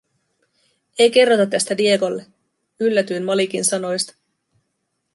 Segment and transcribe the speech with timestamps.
[0.99, 2.25] "Ei kerrota tästä Diegolle",
[2.79, 4.13] yllätyin Malikin sanoista.